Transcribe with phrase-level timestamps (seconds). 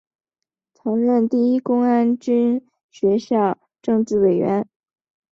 [0.73, 4.67] 曾任第一公安军学校政治委员。